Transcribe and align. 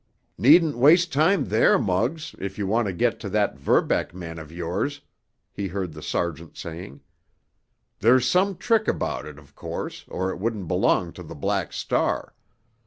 "Needn't 0.35 0.79
waste 0.79 1.13
time 1.13 1.45
there, 1.45 1.77
Muggs, 1.77 2.33
if 2.39 2.57
you 2.57 2.65
want 2.65 2.87
to 2.87 2.91
get 2.91 3.19
to 3.19 3.29
that 3.29 3.59
Verbeck 3.59 4.15
man 4.15 4.39
of 4.39 4.51
yours," 4.51 5.01
he 5.51 5.67
heard 5.67 5.93
the 5.93 6.01
sergeant 6.01 6.57
saying. 6.57 7.01
"There's 7.99 8.27
some 8.27 8.57
trick 8.57 8.87
about 8.87 9.27
it, 9.27 9.37
of 9.37 9.53
course, 9.55 10.05
or 10.07 10.31
it 10.31 10.39
wouldn't 10.39 10.67
belong 10.67 11.13
to 11.13 11.21
the 11.21 11.35
Black 11.35 11.71
Star. 11.71 12.33